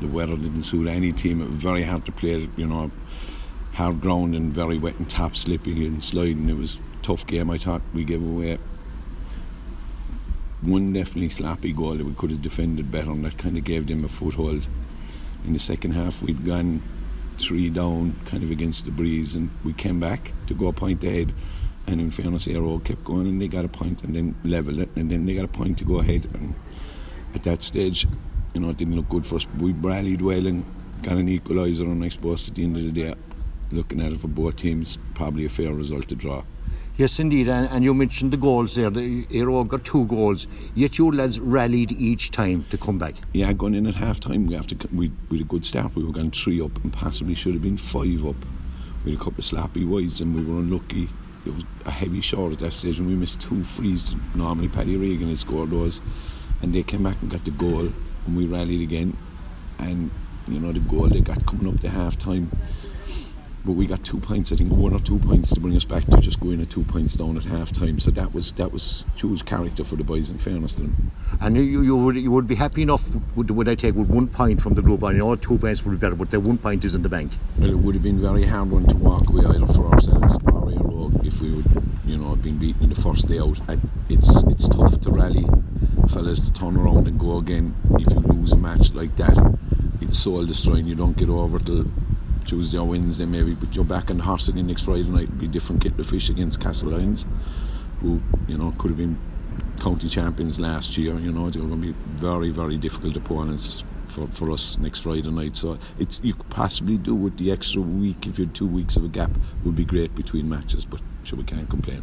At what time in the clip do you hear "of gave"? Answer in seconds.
13.56-13.86